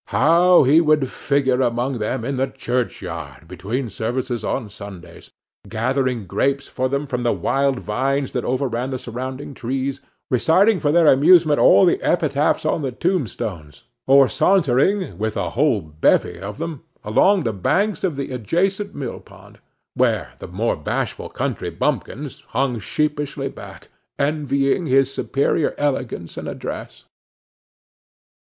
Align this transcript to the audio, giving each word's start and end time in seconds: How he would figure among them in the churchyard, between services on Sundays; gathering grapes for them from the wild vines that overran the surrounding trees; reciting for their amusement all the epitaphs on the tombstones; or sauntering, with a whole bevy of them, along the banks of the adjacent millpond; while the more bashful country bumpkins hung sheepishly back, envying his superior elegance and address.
How 0.07 0.63
he 0.63 0.81
would 0.81 1.09
figure 1.11 1.61
among 1.61 1.99
them 1.99 2.25
in 2.25 2.37
the 2.37 2.47
churchyard, 2.47 3.47
between 3.47 3.87
services 3.91 4.43
on 4.43 4.67
Sundays; 4.67 5.29
gathering 5.69 6.25
grapes 6.25 6.67
for 6.67 6.89
them 6.89 7.05
from 7.05 7.21
the 7.21 7.31
wild 7.31 7.77
vines 7.79 8.31
that 8.31 8.43
overran 8.43 8.89
the 8.89 8.97
surrounding 8.97 9.53
trees; 9.53 9.99
reciting 10.31 10.79
for 10.79 10.91
their 10.91 11.05
amusement 11.05 11.59
all 11.59 11.85
the 11.85 11.99
epitaphs 12.01 12.65
on 12.65 12.81
the 12.81 12.91
tombstones; 12.91 13.83
or 14.07 14.27
sauntering, 14.27 15.19
with 15.19 15.37
a 15.37 15.51
whole 15.51 15.81
bevy 15.81 16.39
of 16.39 16.57
them, 16.57 16.81
along 17.03 17.43
the 17.43 17.53
banks 17.53 18.03
of 18.03 18.15
the 18.15 18.31
adjacent 18.31 18.95
millpond; 18.95 19.59
while 19.93 20.29
the 20.39 20.47
more 20.47 20.75
bashful 20.75 21.29
country 21.29 21.69
bumpkins 21.69 22.43
hung 22.47 22.79
sheepishly 22.79 23.49
back, 23.49 23.89
envying 24.17 24.87
his 24.87 25.13
superior 25.13 25.75
elegance 25.77 26.37
and 26.37 26.47
address. 26.47 27.05